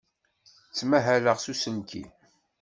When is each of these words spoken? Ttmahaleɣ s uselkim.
Ttmahaleɣ 0.75 1.37
s 1.39 1.45
uselkim. 1.51 2.09